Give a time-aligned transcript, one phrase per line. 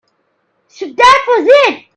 [0.67, 1.85] So that was it.